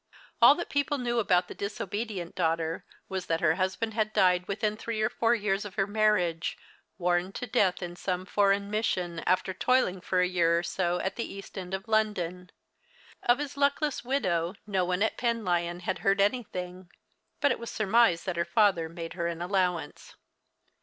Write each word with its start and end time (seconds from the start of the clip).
All 0.41 0.55
that 0.55 0.71
people 0.71 0.97
knew 0.97 1.19
about 1.19 1.47
the 1.47 1.53
disobedient 1.53 2.33
daughter 2.33 2.85
was 3.07 3.27
that 3.27 3.39
her 3.39 3.53
husband 3.53 3.93
had 3.93 4.13
died 4.13 4.47
within 4.47 4.75
three 4.75 4.99
or 4.99 5.11
four 5.11 5.35
years 5.35 5.63
of 5.63 5.75
her 5.75 5.85
marriage, 5.85 6.57
worn 6.97 7.31
to 7.33 7.45
death 7.45 7.83
in 7.83 7.95
some 7.95 8.25
foreign 8.25 8.71
mission, 8.71 9.19
after 9.27 9.53
toiling 9.53 10.01
for 10.01 10.19
a 10.19 10.27
year 10.27 10.57
or 10.57 10.63
so 10.63 10.99
at 11.01 11.17
the 11.17 11.31
east 11.31 11.55
end 11.55 11.75
of 11.75 11.87
London. 11.87 12.49
Of 13.21 13.37
his 13.37 13.55
luckless 13.55 14.03
widow 14.03 14.55
no 14.65 14.83
one 14.85 15.03
at 15.03 15.19
Penlyon 15.19 15.81
had 15.81 15.99
heard 15.99 16.19
anything, 16.19 16.89
but 17.39 17.51
it 17.51 17.59
was 17.59 17.69
surmised 17.69 18.25
that 18.25 18.37
her 18.37 18.43
father 18.43 18.89
made 18.89 19.13
her 19.13 19.27
an 19.27 19.39
allowance. 19.39 20.15